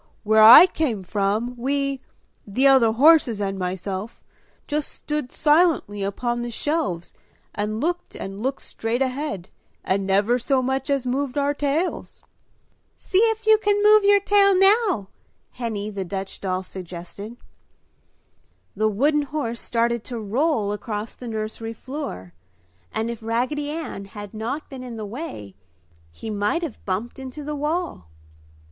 [0.23, 2.01] "Where I came from, we
[2.47, 4.23] the other horses and myself
[4.65, 7.13] just stood silently upon the shelves
[7.53, 9.49] and looked and looked straight ahead,
[9.83, 12.23] and never so much as moved our tails."
[12.97, 15.09] "See if you can move your tail now!"
[15.51, 17.37] Henny, the Dutch doll, suggested.
[18.75, 22.33] The wooden horse started to roll across the nursery floor
[22.91, 25.53] and if Raggedy Ann had not been in the way,
[26.11, 28.07] he might have bumped into the wall.